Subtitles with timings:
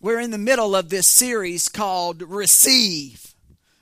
[0.00, 3.34] we're in the middle of this series called Receive.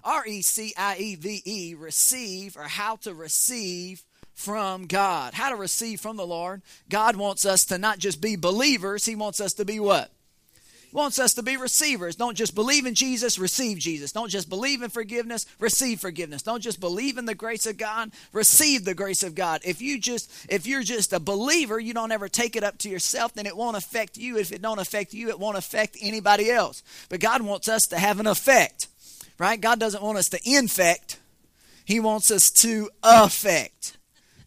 [0.04, 5.34] R E C I E V E, receive, or how to receive from God.
[5.34, 6.62] How to receive from the Lord.
[6.88, 10.10] God wants us to not just be believers, He wants us to be what?
[10.94, 12.16] Wants us to be receivers.
[12.16, 14.12] Don't just believe in Jesus, receive Jesus.
[14.12, 16.42] Don't just believe in forgiveness, receive forgiveness.
[16.42, 19.60] Don't just believe in the grace of God, receive the grace of God.
[19.64, 22.88] If you just if you're just a believer, you don't ever take it up to
[22.88, 24.38] yourself, then it won't affect you.
[24.38, 26.82] If it don't affect you, it won't affect anybody else.
[27.08, 28.86] But God wants us to have an effect.
[29.36, 29.60] Right?
[29.60, 31.18] God doesn't want us to infect.
[31.84, 33.98] He wants us to affect.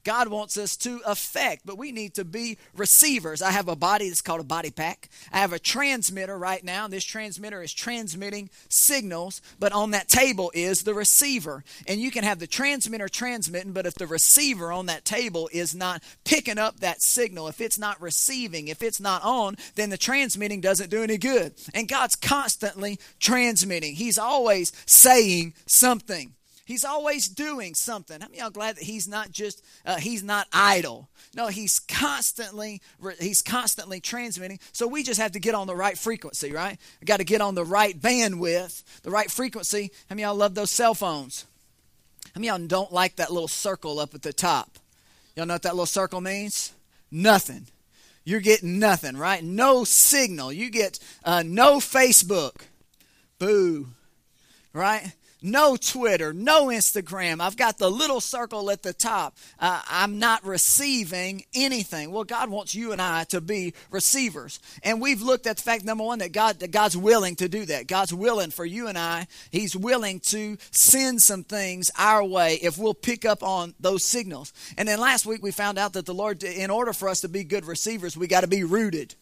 [0.07, 3.41] God wants us to affect, but we need to be receivers.
[3.41, 5.09] I have a body that's called a body pack.
[5.33, 6.87] I have a transmitter right now.
[6.87, 11.65] This transmitter is transmitting signals, but on that table is the receiver.
[11.89, 15.75] And you can have the transmitter transmitting, but if the receiver on that table is
[15.75, 19.97] not picking up that signal, if it's not receiving, if it's not on, then the
[19.97, 21.53] transmitting doesn't do any good.
[21.73, 26.36] And God's constantly transmitting, He's always saying something.
[26.67, 28.19] He's always doing something.
[28.19, 31.07] How many y'all glad that he's not just uh, he's not idle?
[31.33, 32.81] No, he's constantly
[33.21, 34.59] he's constantly transmitting.
[34.73, 36.77] So we just have to get on the right frequency, right?
[36.99, 39.91] We got to get on the right bandwidth, the right frequency.
[40.09, 41.45] How many y'all love those cell phones?
[42.35, 44.77] How many y'all don't like that little circle up at the top?
[45.37, 46.73] Y'all know what that little circle means?
[47.09, 47.67] Nothing.
[48.25, 49.41] You're getting nothing, right?
[49.41, 50.51] No signal.
[50.51, 52.55] You get uh, no Facebook.
[53.39, 53.87] Boo.
[54.73, 55.13] Right?
[55.41, 57.41] No Twitter, no Instagram.
[57.41, 59.37] I've got the little circle at the top.
[59.59, 62.11] Uh, I'm not receiving anything.
[62.11, 65.85] Well, God wants you and I to be receivers, and we've looked at the fact
[65.85, 67.87] number one that God that God's willing to do that.
[67.87, 69.27] God's willing for you and I.
[69.51, 74.53] He's willing to send some things our way if we'll pick up on those signals.
[74.77, 77.29] And then last week we found out that the Lord, in order for us to
[77.29, 79.15] be good receivers, we got to be rooted.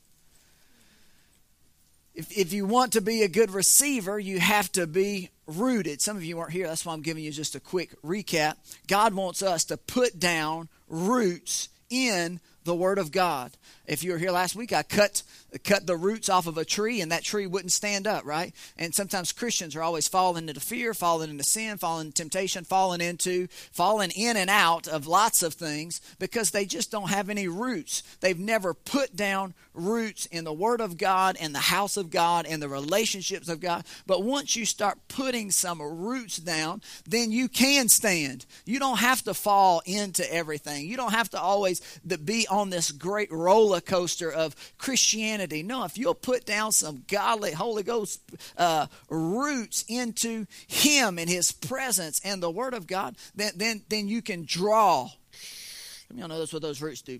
[2.13, 6.01] If, if you want to be a good receiver, you have to be rooted.
[6.01, 8.55] Some of you weren't here, that's why I'm giving you just a quick recap.
[8.87, 13.51] God wants us to put down roots in the Word of God.
[13.85, 15.23] If you were here last week, I cut
[15.59, 18.53] cut the roots off of a tree and that tree wouldn't stand up, right?
[18.77, 23.01] And sometimes Christians are always falling into fear, falling into sin, falling into temptation, falling
[23.01, 27.47] into falling in and out of lots of things because they just don't have any
[27.47, 28.03] roots.
[28.21, 32.45] They've never put down roots in the Word of God and the house of God
[32.45, 33.85] and the relationships of God.
[34.07, 38.45] But once you start putting some roots down, then you can stand.
[38.65, 40.87] You don't have to fall into everything.
[40.87, 41.81] You don't have to always
[42.23, 45.44] be on this great roller coaster of Christianity.
[45.51, 48.21] No, if you'll put down some godly Holy Ghost
[48.57, 54.07] uh, roots into Him and His presence and the Word of God, then then then
[54.07, 55.09] you can draw.
[56.13, 57.19] Me know that's what those roots do.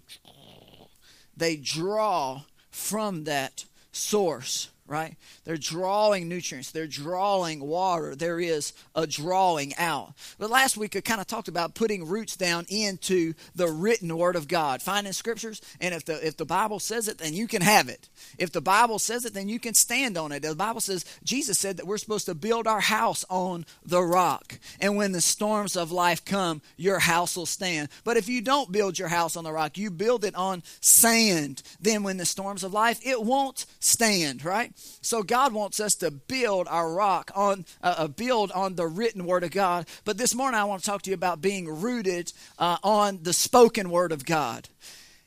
[1.35, 5.15] They draw from that source right?
[5.43, 8.15] They're drawing nutrients, they're drawing water.
[8.15, 10.13] There is a drawing out.
[10.37, 14.35] But last week I kind of talked about putting roots down into the written word
[14.35, 17.61] of God, finding scriptures, and if the if the Bible says it, then you can
[17.61, 18.09] have it.
[18.37, 20.43] If the Bible says it, then you can stand on it.
[20.43, 24.59] The Bible says Jesus said that we're supposed to build our house on the rock.
[24.79, 27.89] And when the storms of life come, your house will stand.
[28.03, 31.63] But if you don't build your house on the rock, you build it on sand,
[31.79, 34.74] then when the storms of life, it won't stand, right?
[34.75, 39.25] So God wants us to build our rock on, uh, uh, build on the written
[39.25, 39.87] word of God.
[40.03, 43.33] But this morning I want to talk to you about being rooted uh, on the
[43.33, 44.69] spoken word of God.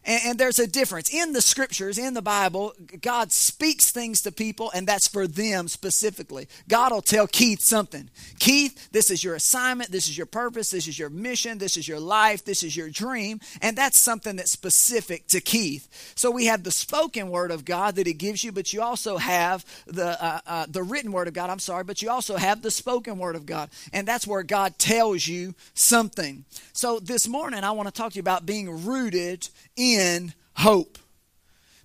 [0.05, 1.13] And, and, there's a difference.
[1.13, 2.73] In the scriptures, in the Bible,
[3.03, 6.49] God speaks things to people, and that's for them specifically.
[6.69, 8.09] God will tell Keith something.
[8.39, 11.89] Keith, this is your assignment, this is your purpose, this is your mission, this is
[11.89, 16.13] your life, this is your dream, and that's something that's specific to Keith.
[16.15, 19.17] So we have the spoken word of God that He gives you, but you also
[19.19, 21.51] have the uh, uh, the written word of God.
[21.51, 24.79] I'm sorry, but you also have the spoken word of God, and that's where God
[24.79, 26.45] tells you something.
[26.73, 29.88] So this morning, I want to talk to you about being rooted in
[30.57, 30.99] hope.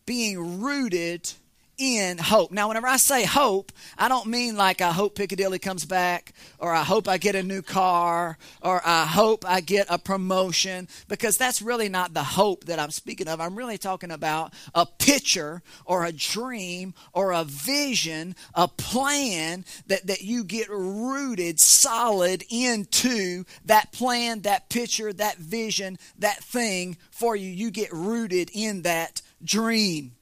[0.05, 1.33] Being rooted
[1.77, 2.51] in hope.
[2.51, 6.73] Now, whenever I say hope, I don't mean like I hope Piccadilly comes back, or
[6.73, 11.37] I hope I get a new car, or I hope I get a promotion, because
[11.37, 13.41] that's really not the hope that I'm speaking of.
[13.41, 20.07] I'm really talking about a picture, or a dream, or a vision, a plan that,
[20.07, 27.35] that you get rooted solid into that plan, that picture, that vision, that thing for
[27.35, 27.49] you.
[27.49, 30.13] You get rooted in that dream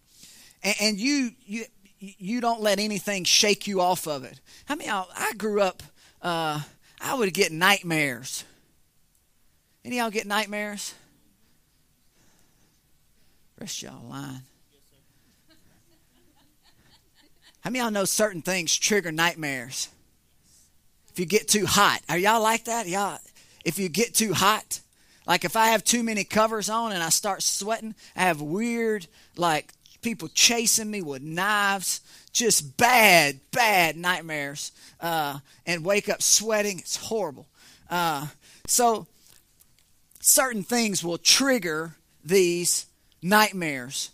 [0.64, 1.66] and, and you you
[2.00, 4.40] you don't let anything shake you off of it.
[4.68, 5.84] I mean, I, I grew up.
[6.22, 6.62] Uh,
[7.00, 8.44] I would get nightmares.
[9.84, 10.94] Any y'all get nightmares?
[13.60, 14.42] Rest y'all lying.
[17.62, 19.90] How many y'all know certain things trigger nightmares?
[21.12, 22.88] If you get too hot, are y'all like that?
[22.88, 23.20] Y'all,
[23.64, 24.80] if you get too hot,
[25.28, 29.06] like if I have too many covers on and I start sweating, I have weird
[29.36, 32.02] like people chasing me with knives,
[32.32, 36.80] just bad, bad nightmares, uh, and wake up sweating.
[36.80, 37.48] It's horrible.
[37.90, 38.28] Uh,
[38.68, 39.08] so
[40.20, 42.86] certain things will trigger these
[43.22, 44.12] nightmares.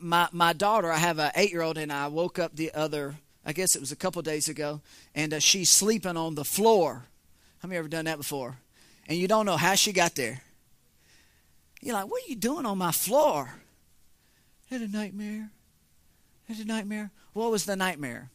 [0.00, 3.14] My my daughter, I have an eight year old, and I woke up the other,
[3.46, 4.80] I guess it was a couple days ago,
[5.14, 7.04] and uh, she's sleeping on the floor.
[7.60, 8.56] How many ever done that before?
[9.06, 10.40] And you don't know how she got there.
[11.80, 13.54] You're like, what are you doing on my floor?
[14.70, 15.50] Had a nightmare.
[16.48, 17.10] Had a nightmare.
[17.32, 18.30] What was the nightmare?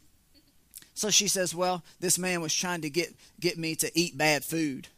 [0.93, 4.43] So she says, well, this man was trying to get get me to eat bad
[4.43, 4.87] food.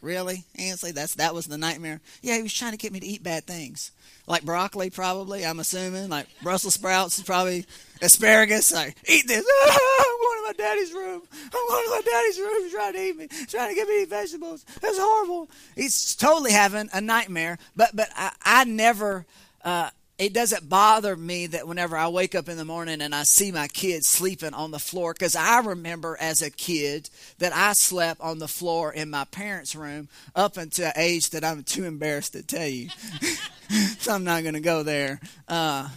[0.00, 0.44] Really?
[0.56, 2.00] Ansley, that's that was the nightmare.
[2.22, 3.90] Yeah, he was trying to get me to eat bad things.
[4.28, 6.10] Like broccoli, probably, I'm assuming.
[6.10, 7.64] Like Brussels sprouts, probably
[8.02, 8.72] asparagus.
[8.72, 9.44] Like, eat this.
[9.66, 11.22] I'm going to my daddy's room.
[11.32, 12.62] I'm going to my daddy's room.
[12.62, 13.28] He's trying to eat me.
[13.30, 14.64] He's trying to get me vegetables.
[14.80, 15.48] That's horrible.
[15.74, 17.58] He's totally having a nightmare.
[17.74, 19.24] But but I, I never
[19.64, 23.22] uh, it doesn't bother me that whenever I wake up in the morning and I
[23.22, 27.08] see my kids sleeping on the floor, because I remember as a kid
[27.38, 31.62] that I slept on the floor in my parents' room up until age that I'm
[31.62, 32.88] too embarrassed to tell you.
[33.98, 35.20] so I'm not going to go there.
[35.46, 35.88] Uh,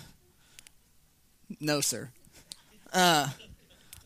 [1.59, 2.09] no, sir.
[2.93, 3.29] Uh,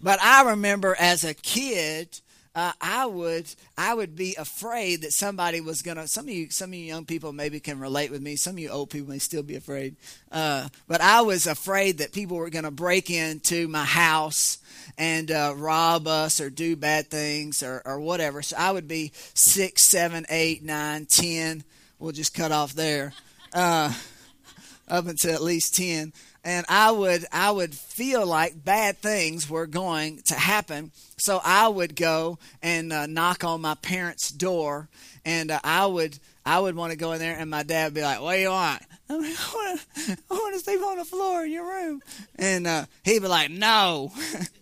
[0.01, 2.19] but I remember as a kid
[2.55, 6.07] uh, I would I would be afraid that somebody was gonna.
[6.07, 8.37] Some of you some of you young people maybe can relate with me.
[8.37, 9.97] Some of you old people may still be afraid.
[10.31, 14.59] Uh, but I was afraid that people were gonna break into my house
[14.97, 18.41] and uh, rob us or do bad things or, or whatever.
[18.41, 21.65] So I would be six, seven, eight, nine, ten.
[21.99, 23.11] We'll just cut off there.
[23.55, 23.91] Uh,
[24.87, 26.13] up until at least ten
[26.45, 30.91] and I would I would feel like bad things were going to happen.
[31.17, 34.87] So I would go and uh, knock on my parents' door,
[35.25, 37.93] and uh, I would I would want to go in there, and my dad would
[37.95, 40.97] be like, "What do you want?" I, I, want to, I want to sleep on
[40.97, 42.01] the floor in your room,
[42.35, 44.13] and uh, he'd be like, "No,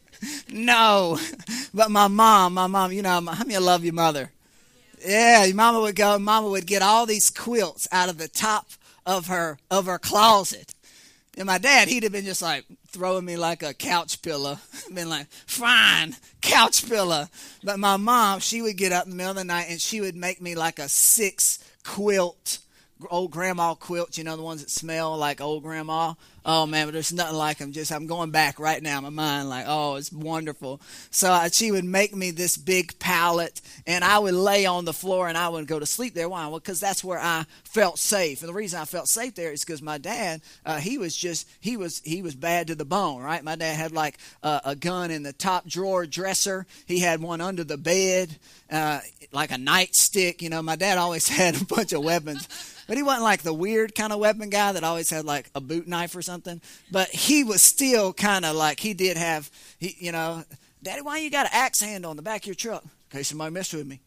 [0.50, 1.20] no."
[1.74, 4.32] But my mom, my mom, you know, how many love your mother?
[5.06, 6.18] Yeah, your mama would go.
[6.18, 8.68] Mama would get all these quilts out of the top
[9.06, 10.74] of her of her closet
[11.38, 14.60] and my dad, he'd have been just like throwing me like a couch pillow.
[14.94, 17.28] been like, fine, couch pillow.
[17.64, 20.00] But my mom, she would get up in the middle of the night and she
[20.00, 22.60] would make me like a six quilt,
[23.10, 26.14] old grandma quilt, you know, the ones that smell like old grandma.
[26.46, 27.72] Oh man, but there's nothing like them.
[27.72, 30.82] Just I'm going back right now my mind, like, oh, it's wonderful.
[31.10, 34.94] So uh, she would make me this big pallet, and I would lay on the
[34.94, 36.28] floor, and I would go to sleep there.
[36.28, 36.48] Why?
[36.48, 38.42] Well, because that's where I felt safe.
[38.42, 41.48] And the reason I felt safe there is because my dad, uh, he was just
[41.62, 43.44] he was he was bad to the bone, right?
[43.44, 46.66] My dad had like uh, a gun in the top drawer dresser.
[46.86, 48.38] He had one under the bed,
[48.70, 49.00] uh,
[49.32, 50.42] like a nightstick.
[50.42, 52.48] You know, my dad always had a bunch of weapons.
[52.88, 55.62] But he wasn't like the weird kind of weapon guy that always had like a
[55.62, 56.33] boot knife or something.
[56.92, 59.50] But he was still kind of like he did have,
[59.80, 60.44] he, you know,
[60.82, 62.84] Daddy, why you got an axe handle on the back of your truck?
[62.84, 64.00] In case somebody messed with me.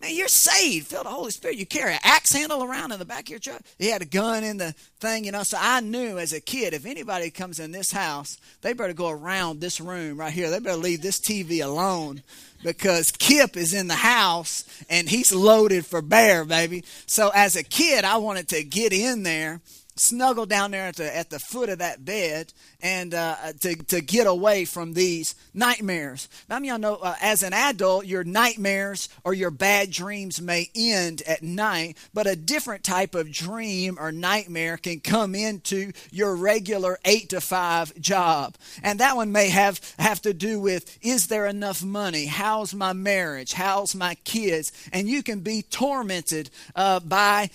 [0.00, 0.88] Man, you're saved.
[0.88, 1.56] Feel the Holy Spirit.
[1.56, 3.62] You carry an axe handle around in the back of your truck.
[3.78, 5.42] He had a gun in the thing, you know.
[5.42, 9.08] So I knew as a kid, if anybody comes in this house, they better go
[9.08, 10.50] around this room right here.
[10.50, 12.22] They better leave this TV alone
[12.62, 16.84] because Kip is in the house and he's loaded for bear, baby.
[17.06, 19.60] So as a kid, I wanted to get in there
[19.96, 24.00] snuggle down there at the, at the foot of that bed and uh, to, to
[24.00, 26.28] get away from these nightmares.
[26.48, 31.22] Now, y'all know uh, as an adult, your nightmares or your bad dreams may end
[31.22, 36.98] at night, but a different type of dream or nightmare can come into your regular
[37.04, 38.56] eight to five job.
[38.82, 42.26] And that one may have, have to do with is there enough money?
[42.26, 43.54] How's my marriage?
[43.54, 44.72] How's my kids?
[44.92, 47.50] And you can be tormented uh, by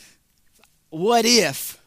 [0.89, 1.80] what if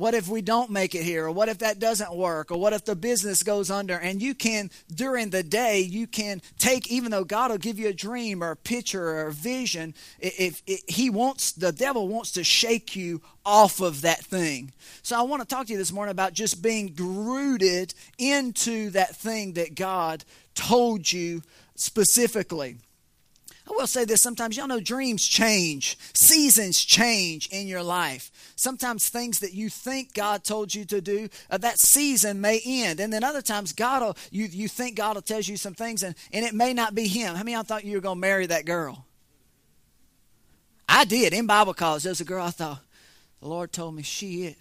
[0.00, 1.26] what if we don't make it here?
[1.26, 2.50] Or what if that doesn't work?
[2.50, 3.98] Or what if the business goes under?
[3.98, 7.88] And you can, during the day, you can take, even though God will give you
[7.88, 12.32] a dream or a picture or a vision, if, if He wants, the devil wants
[12.32, 14.72] to shake you off of that thing.
[15.02, 19.14] So I want to talk to you this morning about just being rooted into that
[19.16, 21.42] thing that God told you
[21.74, 22.78] specifically.
[23.70, 28.32] I will say this sometimes, y'all know dreams change, seasons change in your life.
[28.56, 32.98] Sometimes things that you think God told you to do, uh, that season may end.
[32.98, 36.02] And then other times, God will, you, you think God will tell you some things
[36.02, 37.36] and, and it may not be Him.
[37.36, 39.06] How many y'all thought you were going to marry that girl?
[40.88, 41.32] I did.
[41.32, 42.80] In Bible college, there was a girl I thought,
[43.40, 44.58] the Lord told me she it.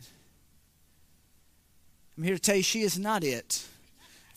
[2.15, 3.65] I'm here to tell you she is not it.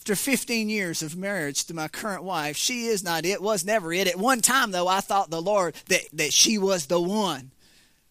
[0.03, 3.93] After 15 years of marriage to my current wife, she is not it, was never
[3.93, 4.05] it.
[4.05, 7.51] At one time, though, I thought the Lord that, that she was the one.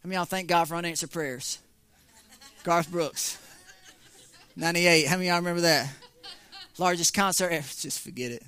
[0.03, 1.59] I mean, y'all thank God for unanswered prayers?
[2.65, 3.37] Garth Brooks,
[4.57, 5.07] 98.
[5.07, 5.93] How many y'all remember that?
[6.79, 7.69] Largest concert ever.
[7.79, 8.43] Just forget it.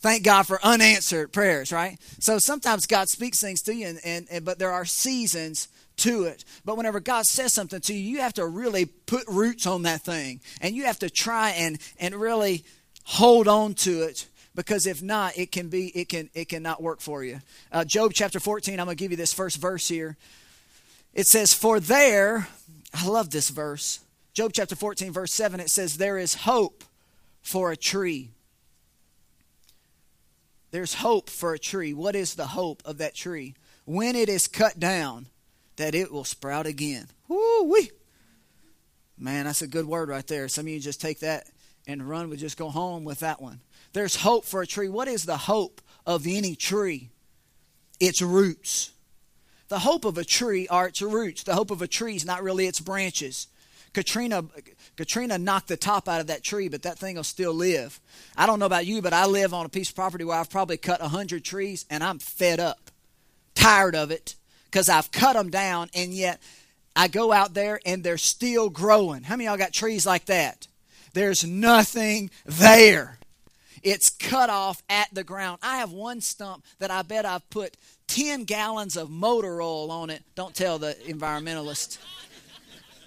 [0.00, 2.00] Thank God for unanswered prayers, right?
[2.18, 6.24] So sometimes God speaks things to you, and, and, and but there are seasons to
[6.24, 6.44] it.
[6.64, 10.02] But whenever God says something to you, you have to really put roots on that
[10.02, 10.40] thing.
[10.60, 12.64] And you have to try and, and really
[13.04, 17.00] hold on to it because if not it can be it can it cannot work
[17.00, 17.40] for you.
[17.70, 20.16] Uh, job chapter 14 i'm going to give you this first verse here.
[21.14, 22.48] It says for there
[22.92, 24.00] i love this verse.
[24.34, 26.82] Job chapter 14 verse 7 it says there is hope
[27.40, 28.30] for a tree.
[30.70, 31.94] There's hope for a tree.
[31.94, 33.54] What is the hope of that tree?
[33.84, 35.26] When it is cut down
[35.78, 37.08] that it will sprout again.
[37.26, 37.90] Woo wee.
[39.16, 40.46] Man, that's a good word right there.
[40.48, 41.46] Some of you just take that
[41.86, 43.60] and run, would just go home with that one.
[43.92, 44.88] There's hope for a tree.
[44.88, 47.10] What is the hope of any tree?
[47.98, 48.92] Its roots.
[49.68, 51.42] The hope of a tree are its roots.
[51.42, 53.48] The hope of a tree is not really its branches.
[53.92, 54.44] Katrina,
[54.96, 58.00] Katrina knocked the top out of that tree, but that thing will still live.
[58.36, 60.50] I don't know about you, but I live on a piece of property where I've
[60.50, 62.90] probably cut a hundred trees, and I'm fed up,
[63.54, 64.36] tired of it,
[64.70, 66.40] because I've cut them down and yet
[66.94, 69.22] I go out there and they're still growing.
[69.22, 70.66] How many y'all got trees like that?
[71.14, 73.18] There's nothing there.
[73.82, 75.60] It's cut off at the ground.
[75.62, 77.76] I have one stump that I bet I've put
[78.08, 80.22] 10 gallons of motor oil on it.
[80.34, 81.98] Don't tell the environmentalist.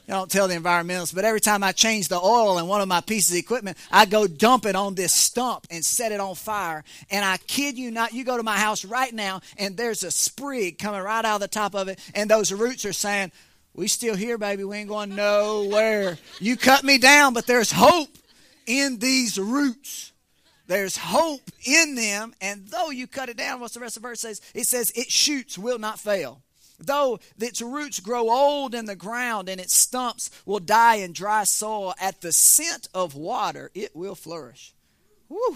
[0.07, 2.87] I don't tell the environmentalists, but every time I change the oil in one of
[2.87, 6.35] my pieces of equipment, I go dump it on this stump and set it on
[6.35, 6.83] fire.
[7.09, 10.11] And I kid you not, you go to my house right now, and there's a
[10.11, 13.31] sprig coming right out of the top of it, and those roots are saying,
[13.73, 14.63] We still here, baby.
[14.63, 16.17] We ain't going nowhere.
[16.39, 18.09] You cut me down, but there's hope
[18.65, 20.11] in these roots.
[20.67, 24.09] There's hope in them, and though you cut it down, what's the rest of the
[24.09, 24.41] verse says?
[24.53, 26.41] It says, It shoots, will not fail.
[26.81, 31.43] Though its roots grow old in the ground and its stumps will die in dry
[31.43, 34.73] soil, at the scent of water it will flourish.
[35.29, 35.55] Woo.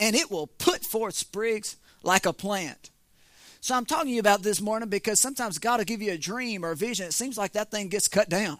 [0.00, 2.90] And it will put forth sprigs like a plant.
[3.60, 6.18] So I'm talking to you about this morning because sometimes God will give you a
[6.18, 7.06] dream or a vision.
[7.06, 8.58] It seems like that thing gets cut down.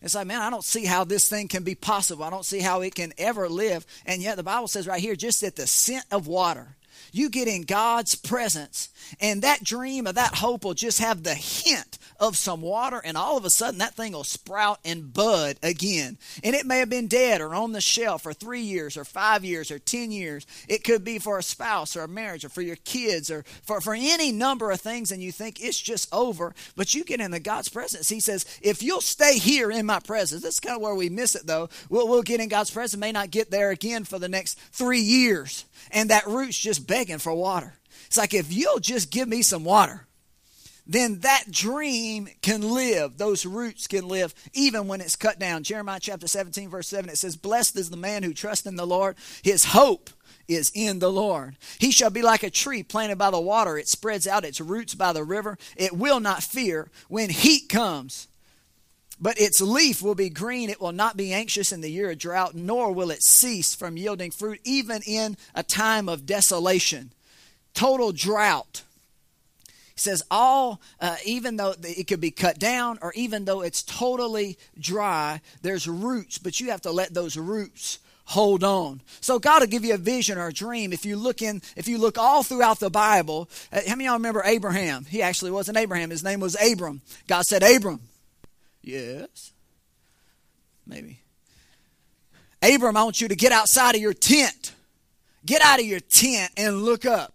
[0.00, 2.24] It's like, man, I don't see how this thing can be possible.
[2.24, 3.84] I don't see how it can ever live.
[4.06, 6.76] And yet the Bible says right here, just at the scent of water,
[7.12, 8.88] you get in God's presence,
[9.20, 13.16] and that dream or that hope will just have the hint of some water, and
[13.16, 16.18] all of a sudden that thing will sprout and bud again.
[16.44, 19.44] And it may have been dead or on the shelf for three years or five
[19.44, 20.46] years or ten years.
[20.68, 23.80] It could be for a spouse or a marriage or for your kids or for,
[23.80, 26.54] for any number of things, and you think it's just over.
[26.76, 28.08] But you get in the God's presence.
[28.10, 31.08] He says, if you'll stay here in my presence, this is kind of where we
[31.08, 31.70] miss it though.
[31.88, 35.00] We'll, we'll get in God's presence, may not get there again for the next three
[35.00, 35.64] years.
[35.90, 37.74] And that root's just begging for water.
[38.06, 40.06] It's like, if you'll just give me some water,
[40.86, 43.16] then that dream can live.
[43.16, 45.62] Those roots can live even when it's cut down.
[45.62, 48.86] Jeremiah chapter 17, verse 7, it says, Blessed is the man who trusts in the
[48.86, 49.16] Lord.
[49.42, 50.10] His hope
[50.48, 51.56] is in the Lord.
[51.78, 53.78] He shall be like a tree planted by the water.
[53.78, 55.56] It spreads out its roots by the river.
[55.76, 58.26] It will not fear when heat comes.
[59.20, 60.70] But its leaf will be green.
[60.70, 63.98] It will not be anxious in the year of drought, nor will it cease from
[63.98, 67.12] yielding fruit, even in a time of desolation.
[67.74, 68.82] Total drought.
[69.94, 73.82] He says all uh, even though it could be cut down or even though it's
[73.82, 79.02] totally dry there's roots but you have to let those roots hold on.
[79.20, 80.94] So god will give you a vision or a dream.
[80.94, 84.12] If you look in if you look all throughout the bible uh, how many of
[84.12, 85.04] y'all remember abraham?
[85.04, 86.08] He actually wasn't abraham.
[86.08, 87.02] His name was abram.
[87.28, 88.00] God said abram
[88.82, 89.52] yes.
[90.86, 91.20] Maybe.
[92.62, 94.74] Abram i want you to get outside of your tent.
[95.46, 97.32] Get out of your tent and look up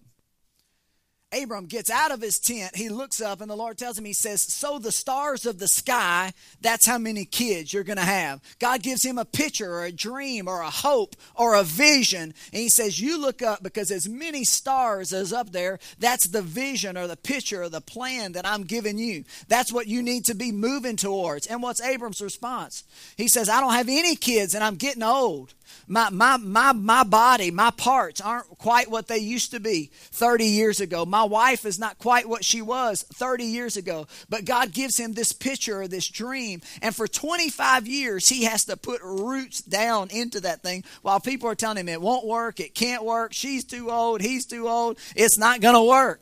[1.35, 4.13] Abram gets out of his tent, he looks up, and the Lord tells him, He
[4.13, 8.41] says, So the stars of the sky, that's how many kids you're going to have.
[8.59, 12.33] God gives him a picture or a dream or a hope or a vision.
[12.53, 16.41] And He says, You look up because as many stars as up there, that's the
[16.41, 19.23] vision or the picture or the plan that I'm giving you.
[19.47, 21.47] That's what you need to be moving towards.
[21.47, 22.83] And what's Abram's response?
[23.17, 25.53] He says, I don't have any kids and I'm getting old.
[25.87, 30.45] My, my, my, my body, my parts aren't quite what they used to be 30
[30.45, 31.05] years ago.
[31.05, 34.07] My wife is not quite what she was 30 years ago.
[34.29, 36.61] But God gives him this picture or this dream.
[36.81, 41.49] And for 25 years, he has to put roots down into that thing while people
[41.49, 44.99] are telling him it won't work, it can't work, she's too old, he's too old,
[45.15, 46.21] it's not going to work.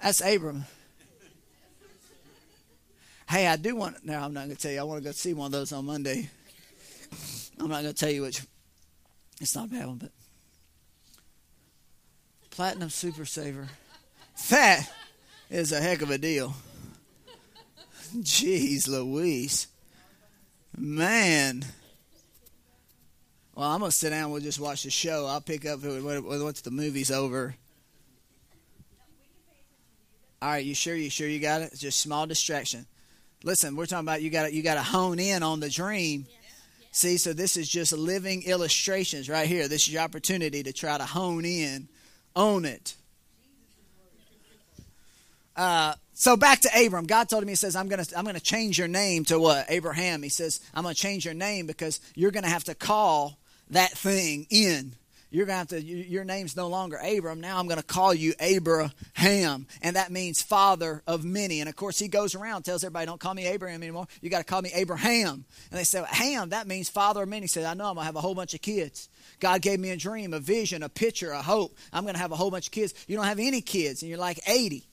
[0.00, 0.64] That's Abram.
[3.28, 4.04] Hey, I do want.
[4.04, 4.80] No, I'm not going to tell you.
[4.80, 6.30] I want to go see one of those on Monday.
[7.60, 8.42] I'm not going to tell you which.
[9.40, 10.10] It's not a bad one, but
[12.50, 13.68] Platinum Super Saver.
[14.48, 14.90] That
[15.50, 16.54] is a heck of a deal.
[18.16, 19.66] Jeez Louise.
[20.76, 21.64] Man.
[23.54, 24.30] Well, I'm going to sit down.
[24.30, 25.26] We'll just watch the show.
[25.26, 27.54] I'll pick up once the movie's over.
[30.40, 30.94] All right, you sure?
[30.94, 31.74] You sure you got it?
[31.76, 32.86] Just small distraction.
[33.44, 36.26] Listen, we're talking about you got you got to hone in on the dream.
[36.90, 39.68] See, so this is just living illustrations right here.
[39.68, 41.88] This is your opportunity to try to hone in,
[42.34, 42.96] own it.
[45.54, 47.06] Uh, so back to Abram.
[47.06, 49.66] God told him, He says, I'm gonna I'm gonna change your name to what?
[49.68, 50.22] Abraham.
[50.22, 53.38] He says, I'm gonna change your name because you're gonna have to call
[53.70, 54.94] that thing in.
[55.30, 57.40] You're going to have to, your name's no longer Abram.
[57.40, 59.66] Now I'm going to call you Abraham.
[59.82, 61.60] And that means father of many.
[61.60, 64.06] And of course, he goes around, tells everybody, don't call me Abraham anymore.
[64.22, 65.44] You got to call me Abraham.
[65.70, 67.42] And they say, Ham, that means father of many.
[67.42, 69.10] He said, I know I'm going to have a whole bunch of kids.
[69.38, 71.76] God gave me a dream, a vision, a picture, a hope.
[71.92, 72.94] I'm going to have a whole bunch of kids.
[73.06, 74.88] You don't have any kids, and you're like 80.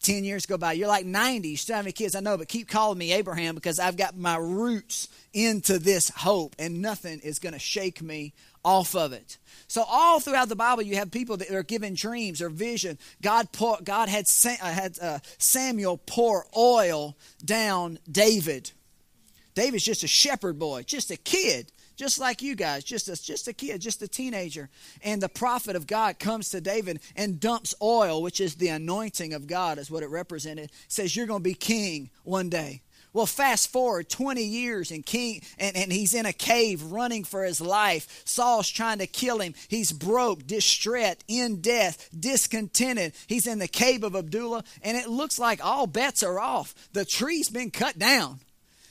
[0.00, 0.72] 10 years go by.
[0.74, 1.48] You're like 90.
[1.48, 2.14] You still have any kids.
[2.14, 6.54] I know, but keep calling me Abraham because I've got my roots into this hope,
[6.58, 8.34] and nothing is going to shake me
[8.64, 9.38] off of it.
[9.66, 12.98] So all throughout the Bible, you have people that are given dreams or vision.
[13.22, 18.72] God pour, God had uh, had uh, Samuel pour oil down David.
[19.54, 23.46] David's just a shepherd boy, just a kid, just like you guys, just a, just
[23.46, 24.68] a kid, just a teenager.
[25.02, 29.32] And the prophet of God comes to David and dumps oil, which is the anointing
[29.32, 30.72] of God, is what it represented.
[30.88, 32.82] Says you're going to be king one day.
[33.14, 37.44] Well, fast forward 20 years and King and, and he's in a cave running for
[37.44, 38.22] his life.
[38.24, 39.54] Saul's trying to kill him.
[39.68, 43.12] He's broke, distressed, in death, discontented.
[43.28, 46.74] He's in the cave of Adullam, and it looks like all bets are off.
[46.92, 48.40] The tree's been cut down.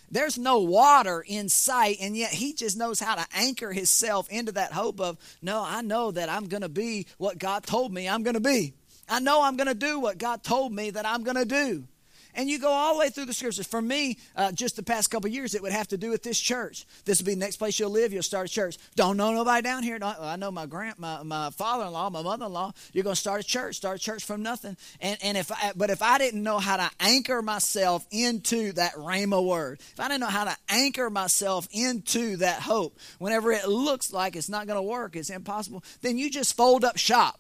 [0.10, 4.54] There's no water in sight, and yet he just knows how to anchor himself into
[4.54, 8.08] that hope of, no, I know that I'm going to be what God told me
[8.08, 8.74] I'm going to be.
[9.10, 11.88] I know I'm going to do what God told me that I'm going to do.
[12.36, 13.68] And you go all the way through the scriptures.
[13.68, 16.40] For me, uh, just the past couple years, it would have to do with this
[16.40, 16.86] church.
[17.06, 18.12] This will be the next place you'll live.
[18.12, 18.78] You'll start a church.
[18.96, 20.00] Don't know nobody down here.
[20.00, 22.74] Don't, I know my grand, my, my father-in-law, my mother-in-law.
[22.92, 23.76] You're going to start a church.
[23.76, 24.78] Start a church from nothing.
[25.00, 28.94] And and if I, but if I didn't know how to anchor myself into that
[28.94, 33.68] rhema word, if I didn't know how to anchor myself into that hope, whenever it
[33.68, 37.40] looks like it's not going to work, it's impossible, then you just fold up shop.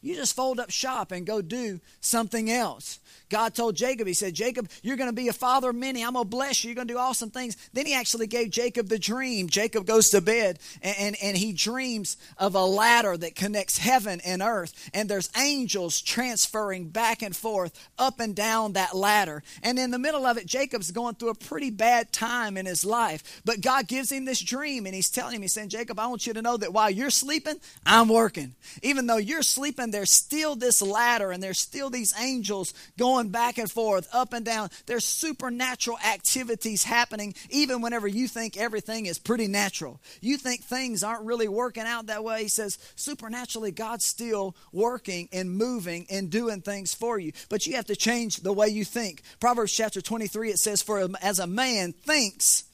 [0.00, 3.00] You just fold up shop and go do something else.
[3.28, 6.04] God told Jacob, He said, Jacob, you're going to be a father of many.
[6.04, 6.68] I'm going to bless you.
[6.68, 7.56] You're going to do awesome things.
[7.72, 9.48] Then He actually gave Jacob the dream.
[9.48, 14.20] Jacob goes to bed and, and, and he dreams of a ladder that connects heaven
[14.24, 14.90] and earth.
[14.94, 19.42] And there's angels transferring back and forth up and down that ladder.
[19.62, 22.84] And in the middle of it, Jacob's going through a pretty bad time in his
[22.84, 23.42] life.
[23.44, 26.26] But God gives him this dream and He's telling him, He's saying, Jacob, I want
[26.26, 28.54] you to know that while you're sleeping, I'm working.
[28.82, 33.30] Even though you're sleeping, there's still this ladder and there's still these angels going going
[33.30, 34.70] back and forth, up and down.
[34.86, 40.00] There's supernatural activities happening even whenever you think everything is pretty natural.
[40.20, 42.44] You think things aren't really working out that way.
[42.44, 47.32] He says, supernaturally, God's still working and moving and doing things for you.
[47.48, 49.22] But you have to change the way you think.
[49.40, 52.64] Proverbs chapter 23, it says, For as a man thinks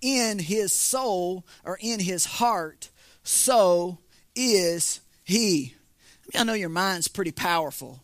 [0.00, 2.88] in his soul or in his heart,
[3.22, 3.98] so
[4.34, 5.74] is he.
[6.34, 8.00] I know your mind's pretty powerful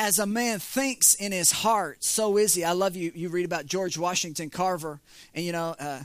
[0.00, 2.64] as a man thinks in his heart, so is he.
[2.64, 3.12] I love you.
[3.14, 4.98] You read about George Washington Carver,
[5.34, 6.00] and you know, uh,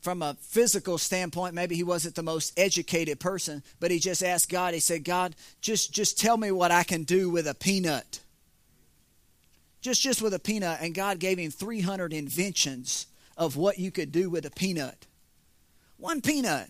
[0.00, 4.50] from a physical standpoint, maybe he wasn't the most educated person, but he just asked
[4.50, 4.74] God.
[4.74, 8.18] He said, "God, just just tell me what I can do with a peanut."
[9.80, 14.10] Just just with a peanut, and God gave him 300 inventions of what you could
[14.10, 15.06] do with a peanut.
[15.98, 16.68] One peanut.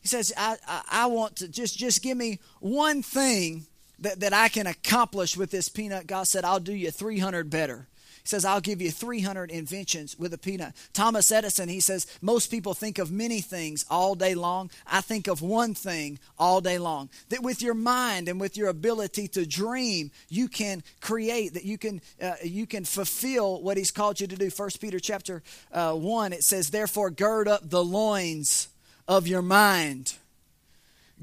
[0.00, 3.66] He says, I, I, I want to just just give me one thing
[4.02, 7.86] that, that I can accomplish with this peanut, God said, I'll do you 300 better.
[8.22, 10.74] He says, I'll give you 300 inventions with a peanut.
[10.92, 14.70] Thomas Edison, he says, most people think of many things all day long.
[14.86, 17.10] I think of one thing all day long.
[17.30, 21.78] That with your mind and with your ability to dream, you can create, that you
[21.78, 24.50] can, uh, you can fulfill what he's called you to do.
[24.50, 28.68] First Peter chapter uh, 1, it says, therefore gird up the loins
[29.08, 30.14] of your mind.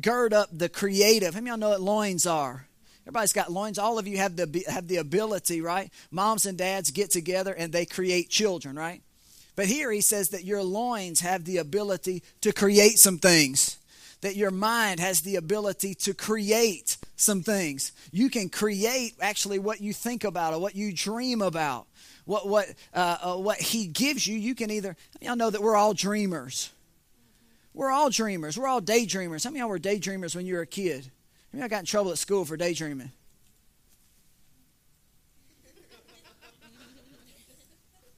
[0.01, 1.33] Gird up the creative.
[1.33, 2.68] How many y'all know what loins are?
[3.09, 3.79] Everybody's got loins.
[3.79, 5.91] All of you have the have the ability, right?
[6.11, 9.01] Moms and dads get together and they create children, right?
[9.55, 13.79] But here he says that your loins have the ability to create some things.
[14.21, 17.93] that your mind has the ability to create some things.
[18.11, 21.87] You can create actually what you think about or what you dream about.
[22.25, 24.95] What what uh, uh, what He gives you, you can either.
[25.19, 26.69] Y'all know that we're all dreamers.
[27.73, 28.55] We're all dreamers.
[28.55, 29.45] We're all daydreamers.
[29.45, 31.09] How many of y'all were daydreamers when you were a kid?
[31.51, 33.11] Many of y'all got in trouble at school for daydreaming?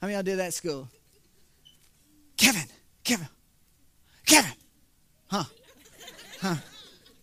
[0.01, 0.87] How many y'all did that at school?
[2.35, 2.63] Kevin,
[3.03, 3.27] Kevin,
[4.25, 4.51] Kevin.
[5.27, 5.43] Huh?
[6.41, 6.55] Huh?
[6.55, 6.61] How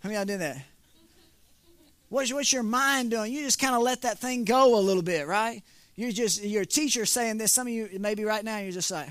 [0.05, 0.59] many y'all did that?
[2.09, 3.33] What's, what's your mind doing?
[3.33, 5.62] You just kind of let that thing go a little bit, right?
[5.97, 7.53] You're just, your teacher saying this.
[7.53, 9.09] Some of you, maybe right now, you're just like,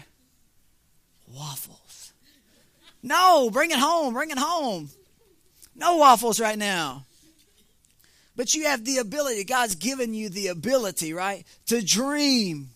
[1.35, 2.13] waffles.
[3.03, 4.89] No, bring it home, bring it home.
[5.77, 7.05] No waffles right now.
[8.35, 12.69] But you have the ability, God's given you the ability, right, to dream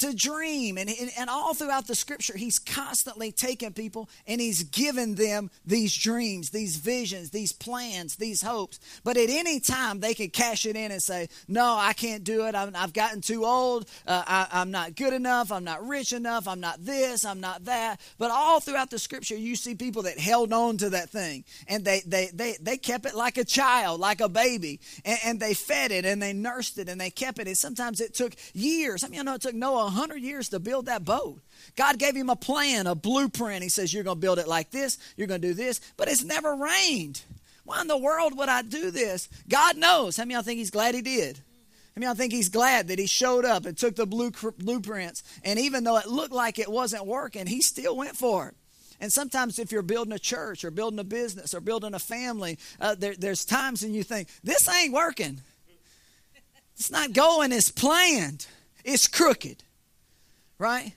[0.00, 0.76] to dream.
[0.78, 5.96] And, and, all throughout the scripture, he's constantly taking people and he's given them these
[5.96, 8.80] dreams, these visions, these plans, these hopes.
[9.04, 12.46] But at any time, they can cash it in and say, No, I can't do
[12.46, 12.54] it.
[12.54, 13.88] i have gotten too old.
[14.06, 15.52] Uh, I, I'm not good enough.
[15.52, 16.48] I'm not rich enough.
[16.48, 17.24] I'm not this.
[17.24, 18.00] I'm not that.
[18.18, 21.84] But all throughout the scripture, you see people that held on to that thing and
[21.84, 24.80] they, they, they, they kept it like a child, like a baby.
[25.04, 27.46] And, and they fed it and they nursed it and they kept it.
[27.46, 29.04] And sometimes it took years.
[29.04, 31.40] I mean, you know it took Noah 100 years to build that boat.
[31.76, 33.62] God gave him a plan, a blueprint.
[33.62, 36.08] He says, You're going to build it like this, you're going to do this, but
[36.08, 37.22] it's never rained.
[37.64, 39.28] Why in the world would I do this?
[39.48, 40.16] God knows.
[40.16, 41.38] How many of y'all think he's glad he did?
[41.94, 45.22] Many of y'all think he's glad that he showed up and took the blue, blueprints?
[45.44, 48.54] And even though it looked like it wasn't working, he still went for it.
[49.00, 52.58] And sometimes, if you're building a church or building a business or building a family,
[52.80, 55.40] uh, there, there's times when you think, This ain't working.
[56.74, 58.46] It's not going as planned,
[58.84, 59.62] it's crooked
[60.60, 60.92] right?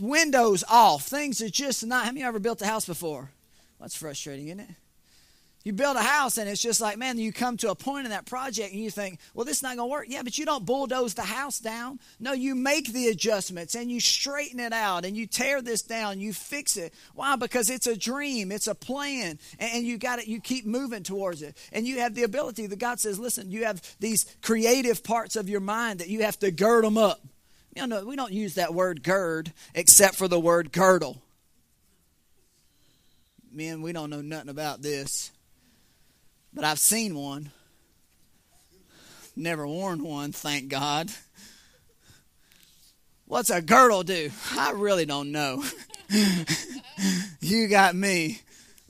[0.00, 1.06] Windows off.
[1.06, 2.04] Things are just not.
[2.04, 3.30] Have you ever built a house before?
[3.80, 4.70] That's frustrating, isn't it?
[5.64, 8.10] You build a house and it's just like, man, you come to a point in
[8.10, 10.06] that project and you think, well, this is not going to work.
[10.08, 12.00] Yeah, but you don't bulldoze the house down.
[12.18, 16.18] No, you make the adjustments and you straighten it out and you tear this down,
[16.18, 16.92] you fix it.
[17.14, 17.36] Why?
[17.36, 21.42] Because it's a dream, it's a plan, and you got it, you keep moving towards
[21.42, 21.56] it.
[21.70, 25.48] And you have the ability that God says, listen, you have these creative parts of
[25.48, 27.20] your mind that you have to gird them up.
[27.74, 31.22] You know, we don't use that word gird except for the word girdle.
[33.50, 35.30] Men, we don't know nothing about this.
[36.52, 37.50] But I've seen one.
[39.34, 41.10] Never worn one, thank God.
[43.24, 44.30] What's a girdle do?
[44.52, 45.64] I really don't know.
[47.40, 48.40] you got me.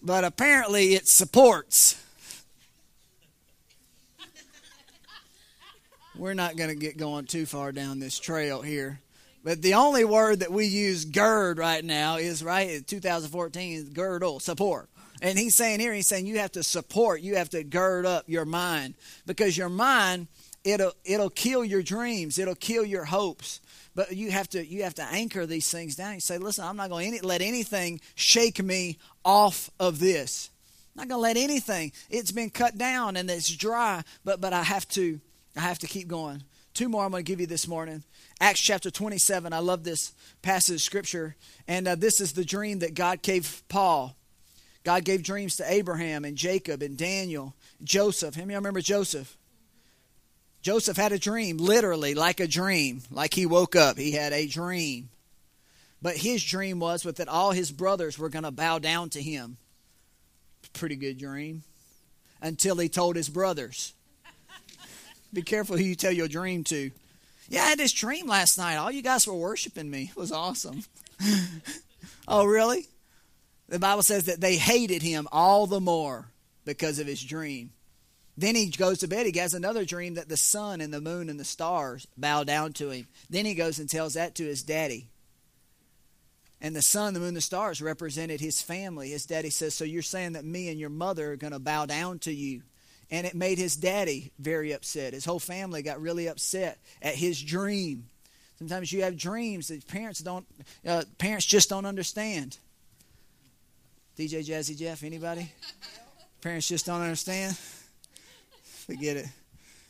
[0.02, 2.02] But apparently it supports.
[6.22, 9.00] We're not going to get going too far down this trail here.
[9.42, 14.38] But the only word that we use gird right now is right in 2014 girdle,
[14.38, 14.88] support.
[15.20, 18.28] And he's saying here, he's saying you have to support, you have to gird up
[18.28, 18.94] your mind
[19.26, 20.28] because your mind
[20.62, 23.60] it'll it'll kill your dreams, it'll kill your hopes.
[23.96, 26.14] But you have to you have to anchor these things down.
[26.14, 30.50] You say, listen, I'm not going to let anything shake me off of this.
[30.94, 31.90] I'm not going to let anything.
[32.10, 35.20] It's been cut down and it's dry, but but I have to
[35.56, 36.42] I have to keep going.
[36.74, 38.02] Two more I'm going to give you this morning.
[38.40, 39.52] Acts chapter 27.
[39.52, 41.36] I love this passage of scripture.
[41.68, 44.16] And uh, this is the dream that God gave Paul.
[44.84, 48.34] God gave dreams to Abraham and Jacob and Daniel, Joseph.
[48.34, 49.36] How many remember Joseph?
[50.62, 53.98] Joseph had a dream, literally like a dream, like he woke up.
[53.98, 55.10] He had a dream.
[56.00, 59.56] But his dream was that all his brothers were going to bow down to him.
[60.72, 61.62] Pretty good dream.
[62.40, 63.92] Until he told his brothers.
[65.32, 66.90] Be careful who you tell your dream to.
[67.48, 68.76] Yeah, I had this dream last night.
[68.76, 70.10] All you guys were worshiping me.
[70.10, 70.84] It was awesome.
[72.28, 72.86] oh, really?
[73.68, 76.26] The Bible says that they hated him all the more
[76.64, 77.70] because of his dream.
[78.36, 79.26] Then he goes to bed.
[79.26, 82.72] He has another dream that the sun and the moon and the stars bow down
[82.74, 83.06] to him.
[83.28, 85.08] Then he goes and tells that to his daddy.
[86.60, 89.10] And the sun, the moon, the stars represented his family.
[89.10, 91.86] His daddy says, So you're saying that me and your mother are going to bow
[91.86, 92.62] down to you?
[93.12, 95.12] And it made his daddy very upset.
[95.12, 98.08] His whole family got really upset at his dream.
[98.58, 100.46] Sometimes you have dreams that parents don't,
[100.86, 102.56] uh, parents just don't understand.
[104.18, 105.52] DJ Jazzy Jeff, anybody?
[106.40, 107.56] Parents just don't understand.
[108.64, 109.26] Forget it.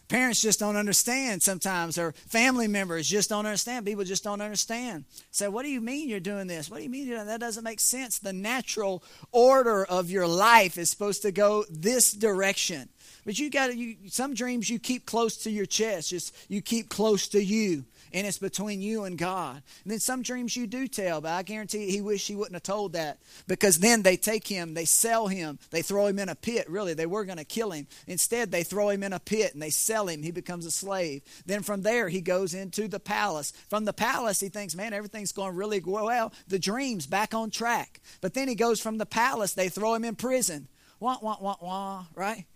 [0.09, 3.87] Parents just don't understand sometimes, or family members just don't understand.
[3.87, 5.05] People just don't understand.
[5.31, 6.71] Say, what do you mean you're doing this?
[6.71, 8.19] What do you mean that doesn't make sense?
[8.19, 12.91] The natural order of your life is supposed to go this direction.
[13.25, 16.89] But you got you some dreams you keep close to your chest, just you keep
[16.89, 19.63] close to you and it's between you and God.
[19.85, 22.63] And then some dreams you do tell, but I guarantee he wish he wouldn't have
[22.63, 26.35] told that because then they take him, they sell him, they throw him in a
[26.35, 26.69] pit.
[26.69, 27.87] Really, they were going to kill him.
[28.07, 30.23] Instead, they throw him in a pit and they sell him.
[30.23, 31.23] He becomes a slave.
[31.47, 33.53] Then from there, he goes into the palace.
[33.69, 36.33] From the palace, he thinks, man, everything's going really well.
[36.49, 38.01] The dream's back on track.
[38.21, 40.69] But then he goes from the palace, they throw him in prison.
[41.01, 42.47] Wah, wah, wah, wah, right?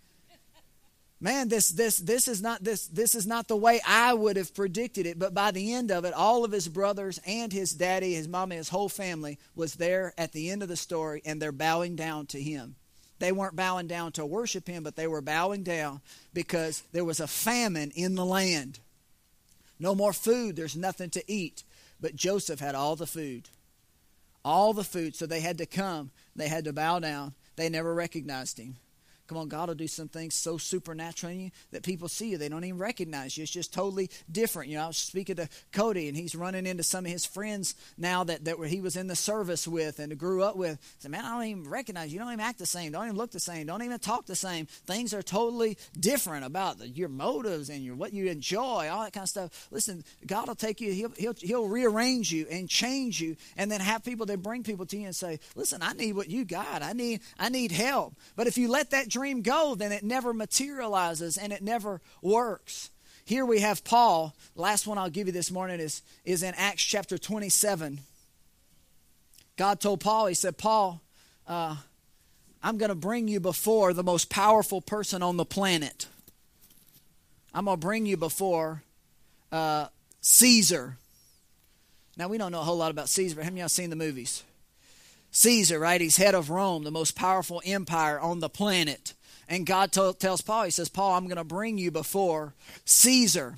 [1.19, 4.53] Man this this this is not this this is not the way i would have
[4.53, 8.13] predicted it but by the end of it all of his brothers and his daddy
[8.13, 11.41] his mom and his whole family was there at the end of the story and
[11.41, 12.75] they're bowing down to him.
[13.19, 16.01] They weren't bowing down to worship him but they were bowing down
[16.33, 18.79] because there was a famine in the land.
[19.79, 20.55] No more food.
[20.55, 21.63] There's nothing to eat.
[21.99, 23.49] But joseph had all the food.
[24.45, 25.15] All the food.
[25.15, 26.11] So they had to come.
[26.35, 27.33] They had to bow down.
[27.55, 28.77] They never recognized him
[29.27, 32.37] Come on, God will do some things so supernatural in you that people see you.
[32.37, 33.43] They don't even recognize you.
[33.43, 34.69] It's just totally different.
[34.69, 37.75] You know, I was speaking to Cody, and he's running into some of his friends
[37.97, 40.73] now that, that he was in the service with and grew up with.
[40.73, 42.13] I said, man, I don't even recognize you.
[42.13, 42.91] You don't even act the same.
[42.91, 43.67] Don't even look the same.
[43.67, 44.65] Don't even talk the same.
[44.65, 49.13] Things are totally different about the, your motives and your what you enjoy, all that
[49.13, 49.67] kind of stuff.
[49.71, 50.91] Listen, God will take you.
[50.91, 54.85] He'll, he'll, he'll rearrange you and change you, and then have people that bring people
[54.85, 56.81] to you and say, listen, I need what you got.
[56.81, 58.15] I need I need help.
[58.35, 62.91] But if you let that dream go, then it never materializes and it never works.
[63.25, 64.35] Here we have Paul.
[64.55, 67.99] Last one I'll give you this morning is, is in Acts chapter 27.
[69.57, 71.01] God told Paul, He said, Paul,
[71.47, 71.77] uh,
[72.61, 76.05] I'm going to bring you before the most powerful person on the planet.
[77.55, 78.83] I'm going to bring you before
[79.51, 79.87] uh,
[80.21, 80.97] Caesar.
[82.17, 84.43] Now, we don't know a whole lot about Caesar, but of y'all seen the movies?
[85.31, 86.01] Caesar, right?
[86.01, 89.13] He's head of Rome, the most powerful empire on the planet.
[89.49, 92.53] And God t- tells Paul, He says, Paul, I'm going to bring you before
[92.85, 93.57] Caesar.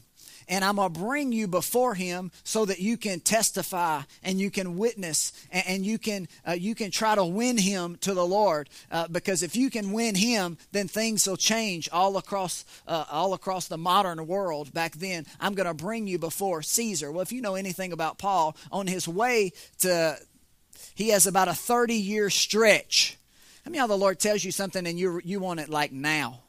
[0.50, 4.50] And I'm going to bring you before him so that you can testify and you
[4.50, 8.26] can witness and, and you, can, uh, you can try to win him to the
[8.26, 8.68] Lord.
[8.92, 13.34] Uh, because if you can win him, then things will change all across, uh, all
[13.34, 15.28] across the modern world back then.
[15.40, 17.12] I'm going to bring you before Caesar.
[17.12, 19.52] Well, if you know anything about Paul, on his way
[19.82, 20.18] to,
[20.96, 23.18] he has about a 30 year stretch
[23.70, 26.40] how many of the Lord tells you something and you you want it like now?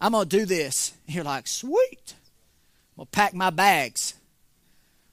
[0.00, 0.92] I'm gonna do this.
[1.06, 2.14] you're like, sweet.
[2.96, 4.14] Well, pack my bags.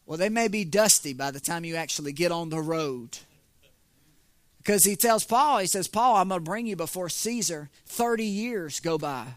[0.06, 3.20] Well, they may be dusty by the time you actually get on the road.
[4.58, 7.70] Because he tells Paul, he says, Paul, I'm going to bring you before Caesar.
[7.86, 9.28] 30 years go by.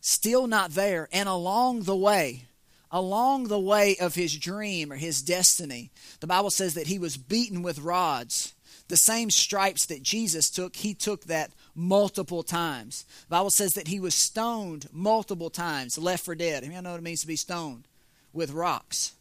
[0.00, 1.08] Still not there.
[1.12, 2.46] And along the way,
[2.90, 7.16] along the way of his dream or his destiny, the Bible says that he was
[7.16, 8.54] beaten with rods
[8.90, 13.06] the same stripes that Jesus took, he took that multiple times.
[13.28, 16.64] The Bible says that he was stoned multiple times, left for dead.
[16.64, 17.84] I know what it means to be stoned?
[18.32, 19.12] With rocks.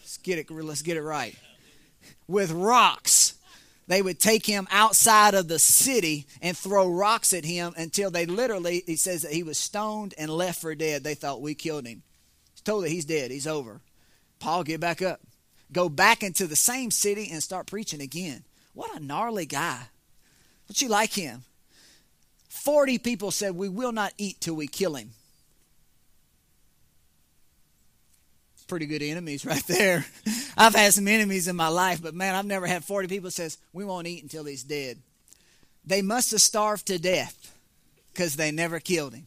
[0.00, 1.34] Let's get it, let's get it right.
[2.28, 3.34] With rocks.
[3.88, 8.24] They would take him outside of the city and throw rocks at him until they
[8.24, 11.02] literally, he says that he was stoned and left for dead.
[11.02, 12.02] They thought we killed him.
[12.64, 13.80] Told that he's dead, he's over.
[14.38, 15.20] Paul, get back up
[15.74, 18.44] go back into the same city and start preaching again.
[18.72, 19.88] What a gnarly guy.
[20.68, 21.42] Don't you like him?
[22.48, 25.10] 40 people said, We will not eat till we kill him.
[28.66, 30.06] Pretty good enemies right there.
[30.56, 33.58] I've had some enemies in my life, but man, I've never had 40 people says,
[33.74, 34.98] We won't eat until he's dead.
[35.84, 37.54] They must have starved to death
[38.12, 39.26] because they never killed him.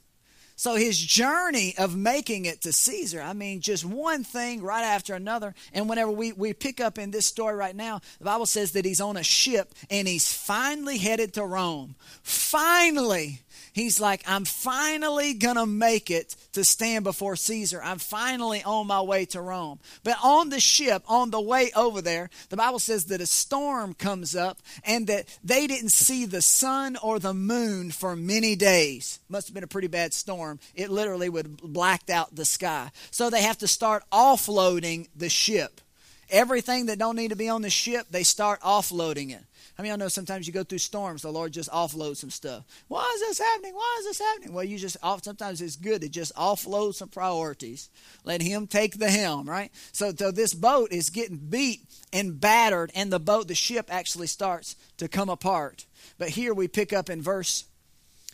[0.60, 5.14] So his journey of making it to Caesar, I mean, just one thing right after
[5.14, 5.54] another.
[5.72, 8.84] And whenever we, we pick up in this story right now, the Bible says that
[8.84, 11.96] he's on a ship and he's finally headed to Rome.
[12.24, 13.42] Finally
[13.78, 17.82] he's like, I'm finally going to make it to stand before Caesar.
[17.84, 19.80] I'm finally on my way to Rome.
[20.04, 23.94] But on the ship, on the way over there, the Bible says that a storm
[23.94, 29.20] comes up and that they didn't see the sun or the moon for many days.
[29.30, 30.60] Must have been a pretty bad storm.
[30.74, 32.92] It literally would blacked out the sky.
[33.12, 35.82] So they have to start offloading the ship.
[36.30, 39.44] Everything that don't need to be on the ship, they start offloading it.
[39.80, 42.64] I mean, I know sometimes you go through storms, the Lord just offloads some stuff.
[42.88, 43.76] Why is this happening?
[43.76, 44.54] Why is this happening?
[44.54, 47.90] Well, you just off, sometimes it's good to just offload some priorities.
[48.24, 49.72] Let Him take the helm, right?
[49.92, 54.28] So, so this boat is getting beat and battered, and the boat, the ship actually
[54.28, 55.86] starts to come apart.
[56.18, 57.66] But here we pick up in verse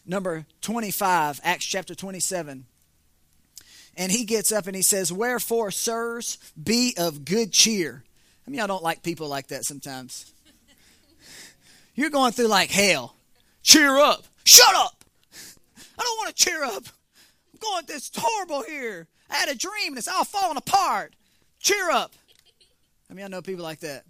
[0.06, 2.66] number 25, Acts chapter 27.
[3.96, 8.04] And he gets up and he says, Wherefore, sirs, be of good cheer.
[8.48, 10.33] I mean, I don't like people like that sometimes.
[11.96, 13.16] You're going through like hell.
[13.62, 14.26] Cheer up.
[14.44, 15.04] Shut up!
[15.98, 16.84] I don't want to cheer up.
[17.54, 19.08] I'm going, this horrible here.
[19.30, 21.16] I had a dream and it's all falling apart.
[21.60, 22.12] Cheer up.
[23.10, 24.04] I mean, I know people like that.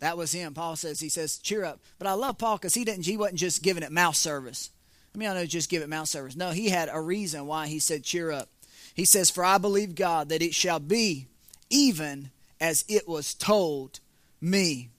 [0.00, 0.54] That was him.
[0.54, 1.80] Paul says, he says, cheer up.
[1.98, 4.70] But I love Paul because he didn't, he wasn't just giving it mouth service.
[5.14, 6.36] I mean, I know just give it mouth service.
[6.36, 8.48] No, he had a reason why he said, cheer up.
[8.94, 11.26] He says, For I believe God that it shall be
[11.68, 14.00] even as it was told
[14.40, 14.90] me.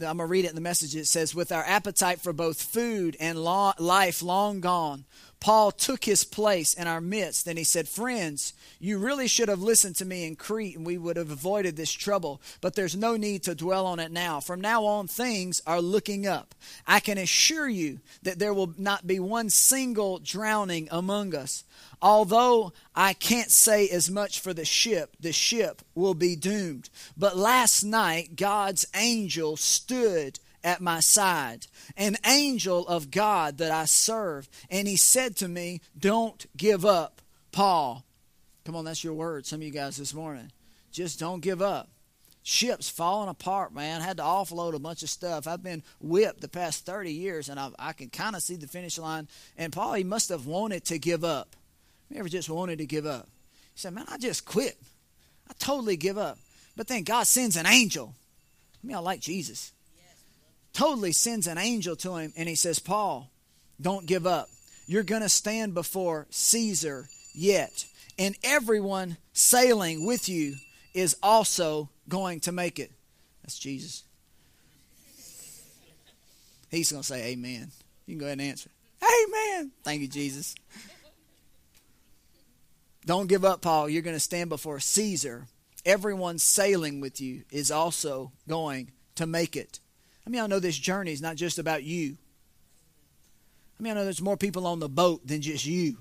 [0.00, 0.94] I'm going to read it in the message.
[0.94, 5.04] It says, With our appetite for both food and life long gone,
[5.40, 9.62] Paul took his place in our midst and he said, Friends, you really should have
[9.62, 13.16] listened to me in Crete and we would have avoided this trouble, but there's no
[13.16, 14.40] need to dwell on it now.
[14.40, 16.54] From now on, things are looking up.
[16.86, 21.64] I can assure you that there will not be one single drowning among us.
[22.02, 26.90] Although I can't say as much for the ship, the ship will be doomed.
[27.16, 31.66] But last night, God's angel stood at my side,
[31.96, 34.48] an angel of God that I serve.
[34.70, 38.04] And he said to me, Don't give up, Paul.
[38.64, 40.50] Come on, that's your word, some of you guys this morning.
[40.92, 41.88] Just don't give up.
[42.42, 44.00] Ship's falling apart, man.
[44.00, 45.46] I had to offload a bunch of stuff.
[45.46, 48.66] I've been whipped the past 30 years, and I've, i can kind of see the
[48.66, 49.28] finish line.
[49.58, 51.56] And Paul, he must have wanted to give up.
[52.10, 53.28] He ever just wanted to give up?
[53.74, 54.78] He said, Man, I just quit.
[55.48, 56.38] I totally give up.
[56.74, 58.14] But then God sends an angel.
[58.82, 59.72] I mean, I like Jesus.
[60.78, 63.30] Totally sends an angel to him, and he says, Paul,
[63.80, 64.48] don't give up.
[64.86, 67.84] You're going to stand before Caesar yet
[68.18, 70.56] and everyone sailing with you
[70.92, 72.90] is also going to make it.
[73.42, 74.02] That's Jesus.
[76.70, 77.70] He's going to say, Amen.
[78.06, 78.70] You can go ahead and answer.
[79.02, 79.70] Amen.
[79.84, 80.54] Thank you, Jesus.
[83.06, 83.88] Don't give up, Paul.
[83.88, 85.46] You're going to stand before Caesar.
[85.86, 89.80] Everyone sailing with you is also going to make it.
[90.28, 92.18] I mean, I know this journey is not just about you.
[93.80, 95.96] I mean, I know there's more people on the boat than just you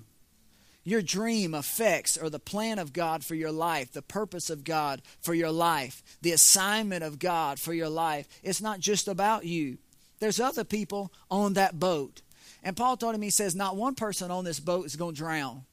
[0.87, 5.01] your dream affects or the plan of God for your life, the purpose of God
[5.19, 9.79] for your life, the assignment of God for your life, it's not just about you.
[10.21, 12.21] There's other people on that boat.
[12.63, 15.19] And Paul told him, he says, not one person on this boat is going to
[15.19, 15.63] drown.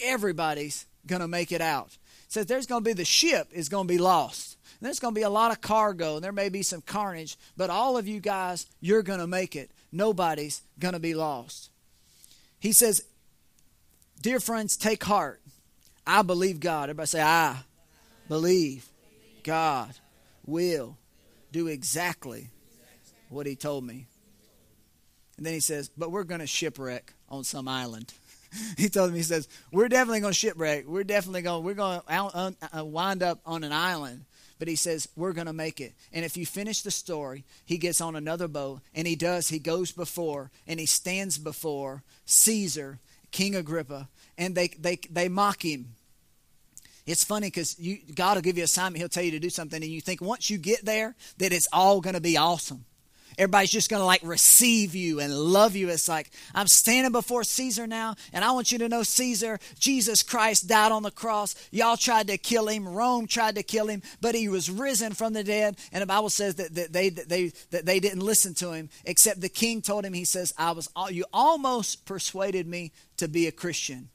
[0.00, 1.88] Everybody's going to make it out.
[1.88, 4.56] He says there's going to be the ship is going to be lost.
[4.82, 7.70] There's going to be a lot of cargo and there may be some carnage, but
[7.70, 9.70] all of you guys, you're going to make it.
[9.92, 11.70] Nobody's going to be lost.
[12.58, 13.04] He says
[14.20, 15.40] Dear friends, take heart.
[16.06, 16.84] I believe God.
[16.84, 17.56] Everybody say, I
[18.28, 18.86] believe
[19.42, 19.92] God
[20.46, 20.96] will
[21.50, 22.50] do exactly
[23.28, 24.06] what He told me.
[25.36, 28.14] And then he says, But we're going to shipwreck on some island.
[28.78, 30.86] he told me, He says, We're definitely going to shipwreck.
[30.86, 34.24] We're definitely going, we're going to uh, wind up on an island.
[34.62, 35.92] But he says, We're going to make it.
[36.12, 39.48] And if you finish the story, he gets on another boat, and he does.
[39.48, 43.00] He goes before, and he stands before Caesar,
[43.32, 45.96] King Agrippa, and they, they, they mock him.
[47.06, 47.74] It's funny because
[48.14, 50.20] God will give you an assignment, He'll tell you to do something, and you think
[50.20, 52.84] once you get there that it's all going to be awesome.
[53.38, 55.88] Everybody's just going to like receive you and love you.
[55.88, 60.22] It's like, I'm standing before Caesar now, and I want you to know Caesar, Jesus
[60.22, 61.54] Christ died on the cross.
[61.70, 62.88] Y'all tried to kill him.
[62.88, 65.76] Rome tried to kill him, but he was risen from the dead.
[65.92, 68.88] And the Bible says that, that, they, that, they, that they didn't listen to him,
[69.04, 73.46] except the king told him, he says, I was, you almost persuaded me to be
[73.46, 74.08] a Christian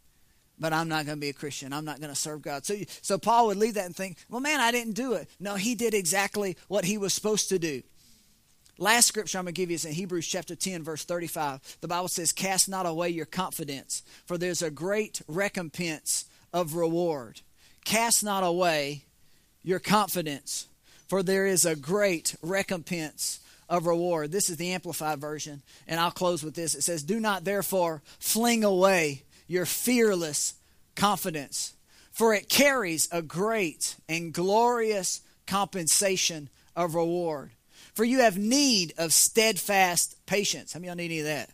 [0.60, 1.71] but I'm not going to be a Christian.
[1.71, 2.65] I'm not going to serve God.
[2.65, 5.30] So, so Paul would leave that and think, well, man, I didn't do it.
[5.39, 7.84] No, he did exactly what he was supposed to do.
[8.79, 11.77] Last scripture I'm going to give you is in Hebrews chapter 10, verse 35.
[11.81, 17.41] The Bible says, Cast not away your confidence, for there's a great recompense of reward.
[17.85, 19.05] Cast not away
[19.63, 20.67] your confidence,
[21.07, 24.31] for there is a great recompense of reward.
[24.31, 26.75] This is the Amplified Version, and I'll close with this.
[26.75, 30.53] It says, Do not therefore fling away your fearless
[30.95, 31.73] confidence,
[32.11, 37.51] for it carries a great and glorious compensation of reward.
[37.98, 40.72] For you have need of steadfast patience.
[40.72, 41.50] How many of y'all need any of that?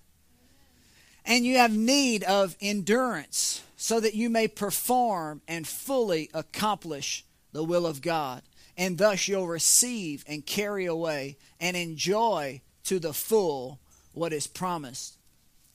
[1.23, 7.23] And you have need of endurance, so that you may perform and fully accomplish
[7.53, 8.41] the will of God.
[8.77, 13.79] And thus you'll receive and carry away and enjoy to the full
[14.11, 15.15] what is promised.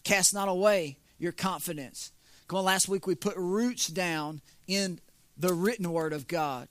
[0.05, 2.13] Cast not away your confidence.
[2.47, 5.01] Come on, last week we put roots down in
[5.35, 6.69] the written word of God.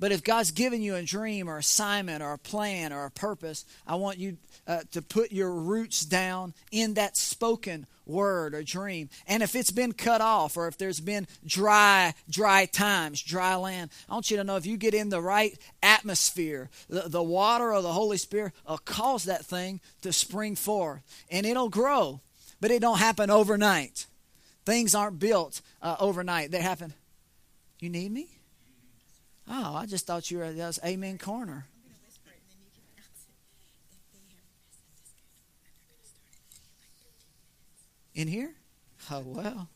[0.00, 3.66] But if God's given you a dream or assignment or a plan or a purpose,
[3.86, 9.10] I want you uh, to put your roots down in that spoken word or dream.
[9.26, 13.90] And if it's been cut off or if there's been dry, dry times, dry land,
[14.08, 17.70] I want you to know if you get in the right atmosphere, the, the water
[17.72, 22.22] of the Holy Spirit will cause that thing to spring forth and it'll grow.
[22.58, 24.06] But it don't happen overnight.
[24.64, 26.50] Things aren't built uh, overnight.
[26.50, 26.94] They happen.
[27.80, 28.39] You need me?
[29.52, 31.66] Oh, I just thought you were that was Amen Corner.
[38.14, 38.52] In here?
[39.10, 39.68] Oh well.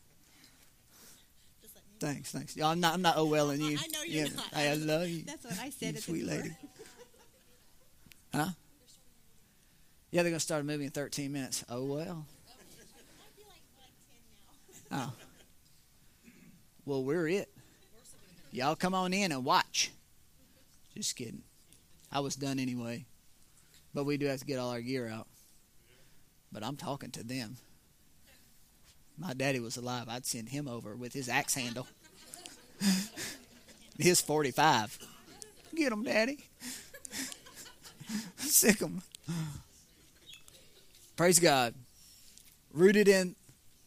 [1.99, 2.55] Thanks, thanks.
[2.55, 3.77] Y'all, I'm not, I'm not oh well in you.
[3.81, 4.45] I know you're Yeah, not.
[4.53, 5.23] I love you.
[5.23, 5.95] That's what I said.
[5.95, 6.55] At sweet lady.
[8.33, 8.49] Huh?
[10.11, 11.65] Yeah, they're gonna start a movie in 13 minutes.
[11.69, 12.25] Oh well.
[14.91, 15.11] Oh.
[16.85, 17.54] Well, we're it.
[18.55, 19.91] Y'all come on in and watch.
[20.95, 21.41] Just kidding.
[22.09, 23.03] I was done anyway.
[23.93, 25.27] But we do have to get all our gear out.
[26.53, 27.57] But I'm talking to them.
[29.17, 30.05] My daddy was alive.
[30.07, 31.85] I'd send him over with his axe handle.
[33.99, 34.99] his 45.
[35.75, 36.45] Get him, daddy.
[38.37, 39.01] Sic him.
[41.17, 41.73] Praise God.
[42.71, 43.35] Rooted in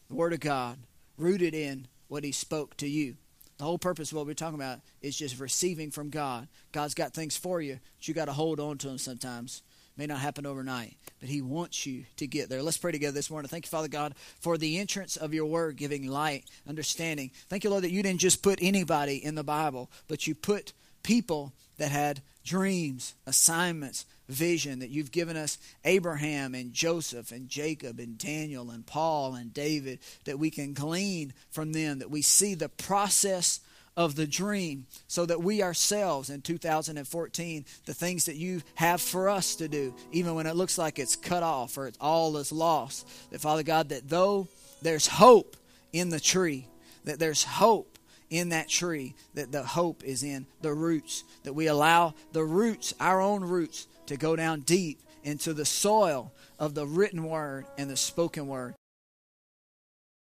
[0.08, 0.76] the Word of God,
[1.16, 3.16] rooted in what He spoke to you.
[3.58, 6.46] The whole purpose of what we're talking about is just receiving from God.
[6.72, 9.62] God's got things for you, but you got to hold on to them sometimes.
[9.96, 12.62] May not happen overnight, but He wants you to get there.
[12.62, 13.48] Let's pray together this morning.
[13.48, 17.32] Thank you, Father God, for the entrance of your word, giving light, understanding.
[17.48, 20.72] Thank you, Lord, that you didn't just put anybody in the Bible, but you put
[21.02, 27.98] people that had dreams, assignments, vision, that you've given us Abraham and Joseph and Jacob
[27.98, 32.54] and Daniel and Paul and David, that we can glean from them, that we see
[32.54, 33.60] the process
[33.98, 39.28] of the dream so that we ourselves in 2014 the things that you have for
[39.28, 42.52] us to do even when it looks like it's cut off or it's all is
[42.52, 44.46] lost that father god that though
[44.82, 45.56] there's hope
[45.92, 46.68] in the tree
[47.06, 47.98] that there's hope
[48.30, 52.94] in that tree that the hope is in the roots that we allow the roots
[53.00, 57.88] our own roots to go down deep into the soil of the written word and
[57.88, 58.74] the spoken word